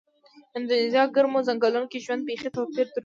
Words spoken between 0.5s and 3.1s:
د اندونیزیا ګرمو ځنګلونو کې ژوند بېخي توپیر درلود.